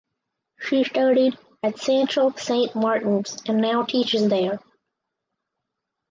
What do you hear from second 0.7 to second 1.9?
studied at